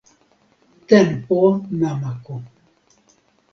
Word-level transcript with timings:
tenpo 0.89 1.39
namako. 1.79 2.33